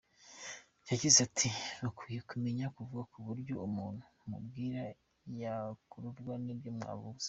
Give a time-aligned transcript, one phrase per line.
[0.89, 1.47] Yagize ati
[1.81, 4.81] “Mukwiye kumenya kuvuga ku buryo umuntu mubwira
[5.41, 7.19] yakururwa nibyo muvuze.